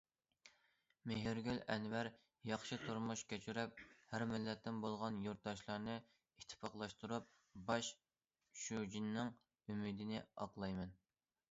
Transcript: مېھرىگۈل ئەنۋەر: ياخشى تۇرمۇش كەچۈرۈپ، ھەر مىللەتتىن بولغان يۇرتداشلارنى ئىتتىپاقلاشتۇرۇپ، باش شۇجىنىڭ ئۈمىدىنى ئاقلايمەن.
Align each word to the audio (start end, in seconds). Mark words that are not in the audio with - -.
مېھرىگۈل 1.09 1.59
ئەنۋەر: 1.73 2.07
ياخشى 2.51 2.79
تۇرمۇش 2.85 3.23
كەچۈرۈپ، 3.33 3.83
ھەر 4.15 4.25
مىللەتتىن 4.33 4.81
بولغان 4.87 5.21
يۇرتداشلارنى 5.27 5.99
ئىتتىپاقلاشتۇرۇپ، 6.01 7.31
باش 7.71 7.93
شۇجىنىڭ 8.65 9.33
ئۈمىدىنى 9.39 10.27
ئاقلايمەن. 10.27 10.99